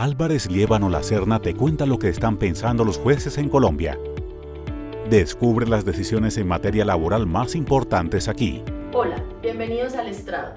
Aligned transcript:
Álvarez 0.00 0.50
Liébano 0.50 0.88
Lacerna 0.88 1.40
te 1.40 1.54
cuenta 1.54 1.84
lo 1.84 1.98
que 1.98 2.08
están 2.08 2.38
pensando 2.38 2.86
los 2.86 2.96
jueces 2.96 3.36
en 3.36 3.50
Colombia. 3.50 3.98
Descubre 5.10 5.66
las 5.66 5.84
decisiones 5.84 6.38
en 6.38 6.48
materia 6.48 6.86
laboral 6.86 7.26
más 7.26 7.54
importantes 7.54 8.26
aquí. 8.26 8.62
Hola, 8.94 9.22
bienvenidos 9.42 9.92
al 9.92 10.06
estrado. 10.06 10.54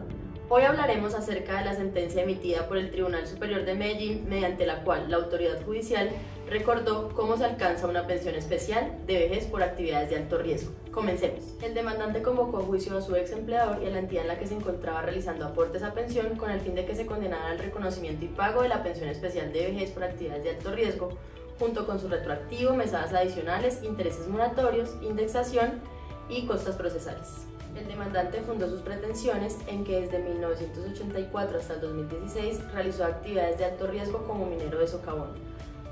Hoy 0.56 0.62
hablaremos 0.66 1.16
acerca 1.16 1.58
de 1.58 1.66
la 1.66 1.74
sentencia 1.74 2.22
emitida 2.22 2.68
por 2.68 2.78
el 2.78 2.92
Tribunal 2.92 3.26
Superior 3.26 3.66
de 3.66 3.74
Medellín, 3.74 4.30
mediante 4.30 4.68
la 4.68 4.84
cual 4.84 5.10
la 5.10 5.18
autoridad 5.18 5.66
judicial 5.66 6.12
recordó 6.48 7.10
cómo 7.16 7.38
se 7.38 7.46
alcanza 7.46 7.88
una 7.88 8.06
pensión 8.06 8.36
especial 8.36 9.00
de 9.08 9.18
vejez 9.18 9.48
por 9.48 9.64
actividades 9.64 10.12
de 10.12 10.18
alto 10.18 10.38
riesgo. 10.38 10.72
Comencemos. 10.92 11.56
El 11.64 11.74
demandante 11.74 12.22
convocó 12.22 12.60
a 12.60 12.62
juicio 12.62 12.96
a 12.96 13.02
su 13.02 13.16
ex 13.16 13.32
empleador 13.32 13.82
y 13.82 13.88
a 13.88 13.90
la 13.90 13.98
entidad 13.98 14.22
en 14.22 14.28
la 14.28 14.38
que 14.38 14.46
se 14.46 14.54
encontraba 14.54 15.02
realizando 15.02 15.44
aportes 15.44 15.82
a 15.82 15.96
pensión 15.96 16.36
con 16.36 16.52
el 16.52 16.62
fin 16.62 16.76
de 16.76 16.86
que 16.86 16.96
se 16.96 17.08
condenara 17.08 17.48
al 17.48 17.58
reconocimiento 17.58 18.24
y 18.24 18.28
pago 18.28 18.62
de 18.62 18.70
la 18.70 18.84
pensión 18.84 19.10
especial 19.10 19.52
de 19.52 19.72
vejez 19.72 19.90
por 19.90 20.04
actividades 20.04 20.44
de 20.44 20.52
alto 20.52 20.70
riesgo, 20.70 21.18
junto 21.58 21.88
con 21.88 22.00
su 22.00 22.10
retroactivo, 22.10 22.76
mesadas 22.76 23.12
adicionales, 23.12 23.82
intereses 23.82 24.28
moratorios, 24.28 24.92
indexación 25.02 25.82
y 26.30 26.46
costas 26.46 26.76
procesales. 26.76 27.48
El 27.76 27.88
demandante 27.88 28.42
fundó 28.42 28.70
sus 28.70 28.82
pretensiones 28.82 29.58
en 29.68 29.84
que 29.84 30.02
desde 30.02 30.20
1984 30.20 31.58
hasta 31.58 31.74
el 31.74 31.82
2016 31.82 32.72
realizó 32.72 33.06
actividades 33.06 33.58
de 33.58 33.66
alto 33.66 33.88
riesgo 33.88 34.24
como 34.28 34.46
minero 34.46 34.80
de 34.80 34.88
socavón. 34.88 35.30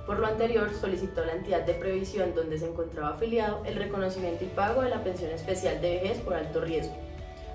Por 0.05 0.19
lo 0.19 0.27
anterior, 0.27 0.69
solicitó 0.73 1.21
a 1.21 1.27
la 1.27 1.33
entidad 1.33 1.61
de 1.65 1.73
previsión 1.73 2.35
donde 2.35 2.59
se 2.59 2.67
encontraba 2.67 3.15
afiliado 3.15 3.61
el 3.65 3.75
reconocimiento 3.75 4.43
y 4.43 4.47
pago 4.47 4.81
de 4.81 4.89
la 4.89 5.03
pensión 5.03 5.31
especial 5.31 5.81
de 5.81 5.95
vejez 5.95 6.19
por 6.19 6.33
alto 6.33 6.61
riesgo, 6.61 6.95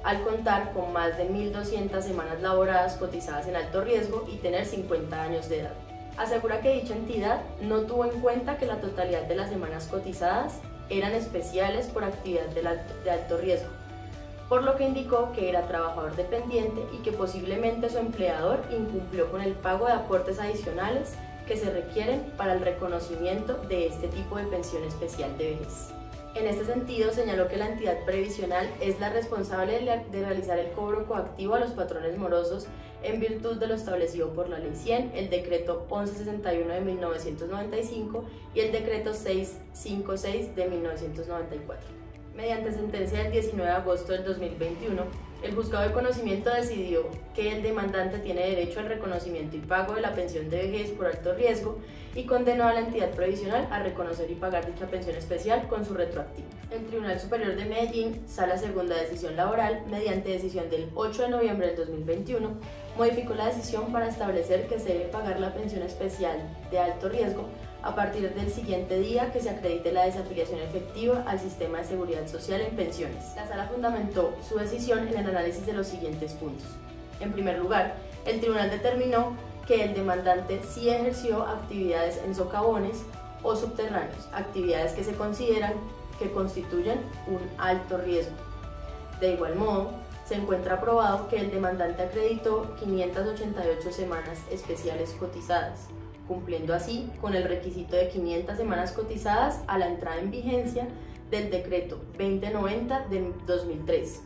al 0.02 0.22
contar 0.22 0.72
con 0.72 0.92
más 0.92 1.16
de 1.18 1.28
1.200 1.28 2.00
semanas 2.02 2.40
laboradas 2.40 2.96
cotizadas 2.96 3.46
en 3.46 3.56
alto 3.56 3.82
riesgo 3.82 4.26
y 4.32 4.36
tener 4.36 4.64
50 4.64 5.22
años 5.22 5.48
de 5.48 5.60
edad. 5.60 5.74
Asegura 6.16 6.60
que 6.60 6.80
dicha 6.80 6.94
entidad 6.94 7.42
no 7.60 7.82
tuvo 7.82 8.06
en 8.06 8.20
cuenta 8.20 8.56
que 8.58 8.66
la 8.66 8.80
totalidad 8.80 9.22
de 9.22 9.36
las 9.36 9.50
semanas 9.50 9.86
cotizadas 9.86 10.60
eran 10.88 11.12
especiales 11.12 11.86
por 11.88 12.04
actividad 12.04 12.46
de 12.46 13.10
alto 13.10 13.36
riesgo, 13.38 13.68
por 14.48 14.62
lo 14.62 14.76
que 14.76 14.84
indicó 14.84 15.32
que 15.32 15.48
era 15.48 15.66
trabajador 15.66 16.14
dependiente 16.14 16.86
y 16.92 16.98
que 16.98 17.12
posiblemente 17.12 17.90
su 17.90 17.98
empleador 17.98 18.60
incumplió 18.70 19.30
con 19.30 19.40
el 19.40 19.52
pago 19.54 19.86
de 19.86 19.92
aportes 19.92 20.38
adicionales 20.38 21.14
que 21.46 21.56
se 21.56 21.70
requieren 21.70 22.32
para 22.36 22.54
el 22.54 22.60
reconocimiento 22.60 23.54
de 23.68 23.86
este 23.86 24.08
tipo 24.08 24.36
de 24.36 24.44
pensión 24.44 24.84
especial 24.84 25.36
de 25.38 25.50
vejez. 25.50 25.90
En 26.34 26.46
este 26.46 26.66
sentido, 26.66 27.12
señaló 27.12 27.48
que 27.48 27.56
la 27.56 27.68
entidad 27.68 28.04
previsional 28.04 28.68
es 28.80 29.00
la 29.00 29.08
responsable 29.08 29.80
de 29.80 30.20
realizar 30.22 30.58
el 30.58 30.70
cobro 30.72 31.06
coactivo 31.06 31.54
a 31.54 31.60
los 31.60 31.70
patrones 31.70 32.18
morosos 32.18 32.66
en 33.02 33.20
virtud 33.20 33.56
de 33.56 33.68
lo 33.68 33.74
establecido 33.74 34.34
por 34.34 34.50
la 34.50 34.58
Ley 34.58 34.74
100, 34.74 35.12
el 35.14 35.30
Decreto 35.30 35.86
1161 35.90 36.74
de 36.74 36.80
1995 36.82 38.24
y 38.54 38.60
el 38.60 38.72
Decreto 38.72 39.14
656 39.14 40.54
de 40.54 40.66
1994. 40.68 42.05
Mediante 42.36 42.70
sentencia 42.70 43.22
del 43.22 43.32
19 43.32 43.70
de 43.70 43.76
agosto 43.76 44.12
del 44.12 44.22
2021, 44.24 45.02
el 45.42 45.54
juzgado 45.54 45.88
de 45.88 45.94
conocimiento 45.94 46.50
decidió 46.50 47.08
que 47.34 47.50
el 47.50 47.62
demandante 47.62 48.18
tiene 48.18 48.46
derecho 48.46 48.80
al 48.80 48.88
reconocimiento 48.88 49.56
y 49.56 49.60
pago 49.60 49.94
de 49.94 50.02
la 50.02 50.12
pensión 50.14 50.50
de 50.50 50.58
vejez 50.58 50.90
por 50.90 51.06
alto 51.06 51.34
riesgo 51.34 51.78
y 52.14 52.24
condenó 52.24 52.68
a 52.68 52.74
la 52.74 52.80
entidad 52.80 53.10
previsional 53.12 53.66
a 53.70 53.82
reconocer 53.82 54.30
y 54.30 54.34
pagar 54.34 54.66
dicha 54.66 54.86
pensión 54.86 55.16
especial 55.16 55.66
con 55.68 55.86
su 55.86 55.94
retroactivo. 55.94 56.48
El 56.70 56.84
Tribunal 56.84 57.18
Superior 57.18 57.56
de 57.56 57.64
Medellín, 57.64 58.22
Sala 58.26 58.58
Segunda 58.58 58.96
Decisión 58.96 59.34
Laboral, 59.34 59.84
mediante 59.90 60.28
decisión 60.28 60.68
del 60.68 60.90
8 60.94 61.22
de 61.22 61.28
noviembre 61.30 61.68
del 61.68 61.76
2021, 61.76 62.50
modificó 62.98 63.34
la 63.34 63.46
decisión 63.46 63.92
para 63.92 64.08
establecer 64.08 64.66
que 64.66 64.78
se 64.78 64.90
debe 64.90 65.04
pagar 65.06 65.40
la 65.40 65.54
pensión 65.54 65.82
especial 65.82 66.36
de 66.70 66.78
alto 66.80 67.08
riesgo 67.08 67.48
a 67.86 67.94
partir 67.94 68.34
del 68.34 68.50
siguiente 68.50 68.98
día 68.98 69.32
que 69.32 69.40
se 69.40 69.48
acredite 69.48 69.92
la 69.92 70.06
desafiliación 70.06 70.58
efectiva 70.58 71.22
al 71.24 71.38
sistema 71.38 71.78
de 71.78 71.84
seguridad 71.84 72.26
social 72.26 72.60
en 72.60 72.74
pensiones. 72.74 73.32
La 73.36 73.46
sala 73.46 73.68
fundamentó 73.72 74.34
su 74.46 74.58
decisión 74.58 75.06
en 75.06 75.16
el 75.16 75.28
análisis 75.28 75.64
de 75.64 75.72
los 75.72 75.86
siguientes 75.86 76.32
puntos. 76.32 76.66
En 77.20 77.32
primer 77.32 77.60
lugar, 77.60 77.94
el 78.24 78.40
tribunal 78.40 78.70
determinó 78.70 79.36
que 79.68 79.84
el 79.84 79.94
demandante 79.94 80.60
sí 80.68 80.88
ejerció 80.88 81.42
actividades 81.42 82.20
en 82.24 82.34
socavones 82.34 83.04
o 83.44 83.54
subterráneos, 83.54 84.28
actividades 84.32 84.92
que 84.92 85.04
se 85.04 85.14
consideran 85.14 85.74
que 86.18 86.32
constituyen 86.32 86.98
un 87.28 87.38
alto 87.56 87.98
riesgo. 87.98 88.34
De 89.20 89.34
igual 89.34 89.54
modo, 89.54 89.90
se 90.24 90.34
encuentra 90.34 90.80
probado 90.80 91.28
que 91.28 91.38
el 91.38 91.52
demandante 91.52 92.02
acreditó 92.02 92.74
588 92.80 93.92
semanas 93.92 94.40
especiales 94.50 95.14
cotizadas, 95.20 95.86
cumpliendo 96.26 96.74
así 96.74 97.10
con 97.20 97.34
el 97.34 97.44
requisito 97.44 97.96
de 97.96 98.08
500 98.08 98.56
semanas 98.56 98.92
cotizadas 98.92 99.60
a 99.66 99.78
la 99.78 99.88
entrada 99.88 100.20
en 100.20 100.30
vigencia 100.30 100.88
del 101.30 101.50
decreto 101.50 102.00
2090 102.18 103.06
de 103.08 103.32
2003 103.46 104.22